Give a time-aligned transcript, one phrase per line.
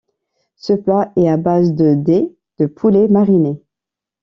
[0.55, 3.61] Ce plat est à base de dés de poulet marinés.